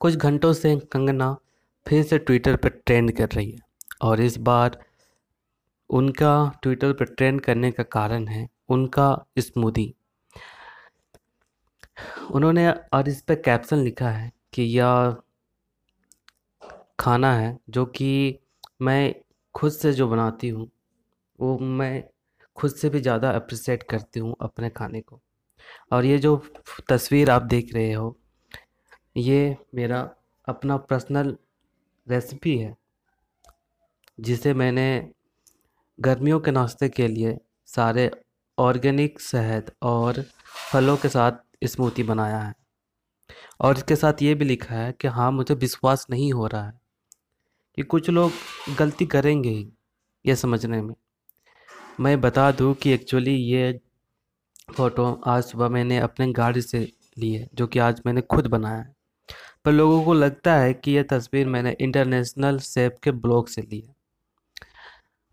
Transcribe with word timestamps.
कुछ 0.00 0.14
घंटों 0.16 0.52
से 0.52 0.74
कंगना 0.92 1.36
फिर 1.86 2.02
से 2.02 2.18
ट्विटर 2.18 2.56
पर 2.56 2.68
ट्रेंड 2.86 3.16
कर 3.16 3.28
रही 3.28 3.50
है। 3.50 3.58
और 4.02 4.20
इस 4.20 4.36
बार 4.38 4.78
उनका 5.90 6.32
ट्विटर 6.62 6.92
पर 6.92 7.04
ट्रेंड 7.06 7.40
करने 7.40 7.70
का 7.70 7.82
कारण 7.82 8.26
है 8.28 8.48
उनका 8.68 9.08
स्मूदी। 9.38 9.94
उन्होंने 12.30 12.68
और 12.70 13.08
इस 13.08 13.20
पर 13.22 13.34
कैप्शन 13.34 13.78
लिखा 13.78 14.10
है 14.10 14.30
कि 14.52 14.62
यह 14.62 15.16
खाना 17.00 17.32
है 17.34 17.56
जो 17.70 17.84
कि 17.86 18.38
मैं 18.82 19.14
खुद 19.54 19.72
से 19.72 19.92
जो 19.92 20.08
बनाती 20.08 20.48
हूँ, 20.48 20.68
वो 21.38 21.58
मैं 21.58 22.02
खुद 22.56 22.70
से 22.72 22.88
भी 22.90 23.00
ज़्यादा 23.00 23.30
अप्रिसिएट 23.30 23.82
करती 23.82 24.20
हूँ 24.20 24.34
अपने 24.42 24.70
खाने 24.70 25.00
को। 25.00 25.20
और 25.92 26.04
ये 26.04 26.18
जो 26.18 26.36
तस्वीर 26.88 27.30
आप 27.30 27.42
देख 27.44 27.74
रहे 27.74 27.92
हो 27.92 28.16
ये 29.16 29.56
मेरा 29.74 30.00
अपना 30.48 30.76
पर्सनल 30.76 31.36
रेसिपी 32.06 32.56
है, 32.58 32.76
जिसे 34.20 34.54
मैंने 34.54 35.12
गर्मियों 35.98 36.40
के 36.40 36.50
नाश्ते 36.50 36.88
के 36.88 37.08
लिए 37.08 37.38
सारे 37.66 38.10
ऑर्गेनिक 38.58 39.20
शहद 39.20 39.70
और 39.82 40.22
फलों 40.72 40.96
के 40.96 41.08
साथ 41.08 41.32
स्मूदी 41.64 42.02
बनाया 42.02 42.38
है। 42.38 42.54
और 43.60 43.76
इसके 43.76 43.96
साथ 43.96 44.22
ये 44.22 44.34
भी 44.34 44.44
लिखा 44.44 44.74
है 44.74 44.92
कि 44.92 45.08
हाँ 45.08 45.30
मुझे 45.32 45.54
विश्वास 45.54 46.06
नहीं 46.10 46.32
हो 46.32 46.46
रहा 46.46 46.66
है 46.66 46.80
कि 47.78 47.82
कुछ 47.82 48.10
लोग 48.10 48.32
गलती 48.78 49.06
करेंगे 49.06 49.50
ही 49.50 49.68
ये 50.24 50.36
समझने 50.36 50.80
में। 50.82 50.94
मैं 52.00 52.20
बता 52.20 52.50
दूँ 52.52 52.74
कि 52.74 52.92
एक्चुअली 52.92 53.34
ये 53.34 53.80
फ़ोटो 54.76 55.12
आज 55.26 55.42
सुबह 55.42 55.68
मैंने 55.68 55.98
अपने 55.98 56.32
गाड़ी 56.32 56.62
से 56.62 56.80
ली 57.18 57.32
है 57.34 57.48
जो 57.54 57.66
कि 57.66 57.78
आज 57.78 58.02
मैंने 58.06 58.20
खुद 58.20 58.46
बनाया 58.46 58.76
है। 58.76 58.99
पर 59.64 59.72
लोगों 59.72 60.02
को 60.04 60.12
लगता 60.14 60.54
है 60.56 60.72
कि 60.74 60.92
यह 60.92 61.02
तस्वीर 61.02 61.46
मैंने 61.46 61.76
इंटरनेशनल 61.80 62.58
सेफ़ 62.58 62.92
के 63.02 63.10
ब्लॉग 63.12 63.48
से 63.48 63.62
ली 63.62 63.80
है। 63.80 63.94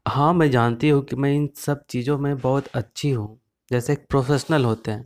हाँ 0.06 0.34
मैं 0.34 0.50
जानती 0.52 0.90
हूँ 0.90 1.04
कि 1.04 1.16
मैं 1.16 1.34
इन 1.34 1.50
सब 1.56 1.84
चीज़ों 1.90 2.18
में 2.18 2.38
बहुत 2.38 2.68
अच्छी 2.68 3.10
हूँ, 3.12 3.40
जैसे 3.72 3.94
एक 3.94 4.06
प्रोफेशनल 4.10 4.66
होते 4.66 4.92
हैं। 4.92 5.06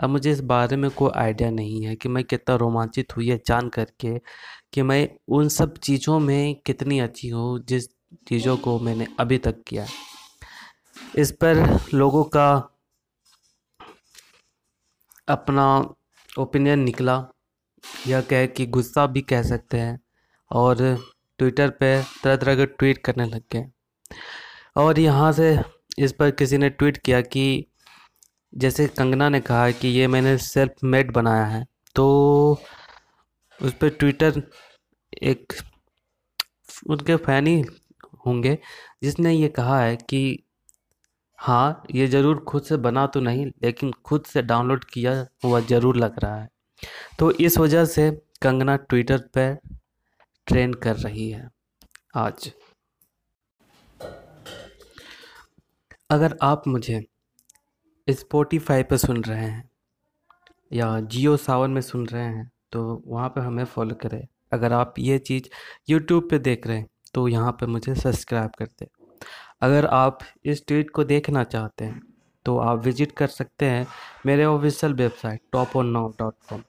अब 0.00 0.10
मुझे 0.10 0.30
इस 0.32 0.40
बारे 0.40 0.76
में 0.76 0.90
कोई 0.90 1.10
आइडिया 1.16 1.50
नहीं 1.50 1.84
है 1.84 1.94
कि 1.96 2.08
मैं 2.08 2.22
कितना 2.24 2.54
रोमांचित 2.56 3.16
हुई 3.16 3.28
है 3.28 3.40
जान 3.46 3.68
करके 3.68 4.18
कि 4.72 4.82
मैं 4.82 5.08
उन 5.28 5.48
सब 5.48 5.76
चीज़ों 5.78 6.18
में 6.20 6.54
कितनी 6.66 6.98
अच्छी 7.00 7.28
हूँ, 7.28 7.58
जिस 7.60 7.88
चीज़ों 8.28 8.56
को 8.56 8.78
मैंने 8.80 9.06
अभी 9.20 9.38
तक 9.38 9.62
किया 9.66 9.86
इस 11.18 11.30
पर 11.32 11.78
लोगों 11.94 12.24
का 12.24 12.48
अपना 15.28 15.66
ओपिनियन 16.30 16.78
निकला। 16.78 17.16
यह 18.08 18.20
कह, 18.22 18.46
कि 18.46 18.66
गुस्सा 18.68 19.06
भी 19.06 19.22
कह 19.22 19.42
सकते 19.44 19.78
हैं 19.78 19.98
और 20.50 20.76
ट्विटर 21.38 21.70
पे 21.70 21.90
तरह 22.22 22.36
तरह 22.36 22.56
के 22.56 22.66
ट्वीट 22.66 22.98
करने 23.04 23.26
लग 23.26 23.42
गए। 23.52 23.66
और 24.76 24.98
यहाँ 24.98 25.32
से 25.32 25.58
इस 25.98 26.12
पर 26.12 26.30
किसी 26.32 26.58
ने 26.58 26.68
ट्वीट 26.70 26.96
किया 26.96 27.20
कि 27.22 27.66
जैसे 28.52 28.86
कंगना 28.88 29.28
ने 29.28 29.40
कहा 29.40 29.70
कि 29.70 29.88
ये 29.88 30.06
मैंने 30.08 30.36
सेल्फ 30.40 30.84
मेड 30.84 31.12
बनाया 31.12 31.44
है 31.46 31.64
तो 31.96 32.06
उस 33.60 33.72
पर 33.72 33.88
ट्विटर 33.90 34.42
एक 35.24 35.52
उनके 36.90 37.16
फ़ैन 37.16 37.46
ही 37.46 37.60
होंगे 38.26 38.58
जिसने 39.02 39.32
ये 39.32 39.48
कहा 39.48 39.80
है 39.80 39.96
कि 40.10 40.22
हाँ 41.38 41.82
ये 41.94 42.06
ज़रूर 42.06 42.38
खुद 42.48 42.62
से 42.62 42.76
बना 42.78 43.06
तो 43.06 43.20
नहीं, 43.20 43.46
लेकिन 43.46 43.92
खुद 44.04 44.24
से 44.24 44.42
डाउनलोड 44.42 44.84
किया 44.84 45.12
हुआ 45.44 45.60
ज़रूर 45.62 45.96
लग 45.96 46.18
रहा 46.18 46.36
है। 46.36 46.48
तो 47.18 47.30
इस 47.32 47.56
वजह 47.58 47.84
से 47.84 48.10
कंगना 48.42 48.74
ट्विटर 48.78 49.18
पर 49.36 49.56
ट्रेंड 50.46 50.74
कर 50.76 50.96
रही 50.96 51.28
है 51.30 51.48
आज। 52.16 52.50
अगर 56.10 56.36
आप 56.42 56.66
मुझे 56.68 57.04
स्पॉटिफाई 58.08 58.82
पर 58.82 58.96
सुन 58.96 59.22
रहे 59.24 59.44
हैं 59.44 59.70
या 60.70 60.88
जियो 61.00 61.36
सावन 61.36 61.70
में 61.70 61.80
सुन 61.80 62.06
रहे 62.06 62.24
हैं 62.24 62.50
तो 62.72 63.02
वहाँ 63.06 63.28
पे 63.28 63.40
हमें 63.40 63.64
फॉलो 63.64 63.94
करें। 64.02 64.26
अगर 64.52 64.72
आप 64.72 64.94
ये 64.98 65.18
चीज़ 65.20 65.48
यूट्यूब 65.90 66.28
पे 66.30 66.38
देख 66.40 66.66
रहे 66.66 66.78
हैं 66.78 66.86
तो 67.14 67.26
यहाँ 67.28 67.52
पे 67.52 67.66
मुझे 67.66 67.94
सब्सक्राइब 67.94 68.50
कर 68.58 68.66
दें। 68.80 68.86
अगर 69.62 69.86
आप 69.86 70.18
इस 70.44 70.66
ट्वीट 70.66 70.90
को 70.90 71.04
देखना 71.06 71.44
चाहते 71.46 71.84
हैं 71.84 72.00
तो 72.46 72.58
आप 72.58 72.84
विज़िट 72.84 73.12
कर 73.12 73.26
सकते 73.26 73.66
हैं 73.66 73.86
मेरे 74.26 74.44
official 74.44 74.94
website 74.94 75.40
top 75.52 75.76
on 75.76 75.86
now 75.92 76.08
dot 76.18 76.34
com 76.50 76.62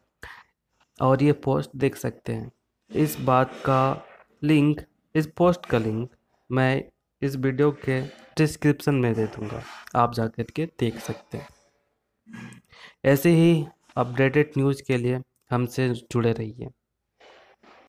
और 1.02 1.24
ये 1.24 1.34
पोस्ट 1.34 1.70
देख 1.76 1.96
सकते 1.96 2.34
हैं। 2.34 2.52
इस 2.96 3.20
बात 3.20 3.52
का 3.66 4.06
लिंक 4.44 4.82
इस 5.16 5.28
पोस्ट 5.28 5.66
का 5.66 5.78
लिंक 5.78 6.10
मैं 6.52 6.84
इस 7.22 7.36
वीडियो 7.36 7.72
के 7.72 8.02
डिस्क्रिप्शन 8.38 8.96
में 8.96 9.14
दे 9.14 9.26
दूँगा। 9.26 9.64
आप 9.96 10.14
जा 10.14 10.28
कर 10.28 10.44
के 10.44 10.66
देख 10.66 11.00
सकते 11.00 11.38
हैं। 11.38 11.48
ऐसे 13.06 13.30
ही 13.30 13.68
अपडेटेड 13.96 14.52
न्यूज़ 14.58 14.84
के 14.84 14.98
लिए 14.98 15.22
हमसे 15.52 15.90
जुड़े 15.90 16.32
रहिए। 16.32 16.70